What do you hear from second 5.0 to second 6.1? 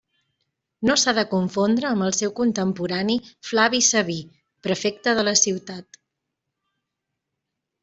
de la ciutat.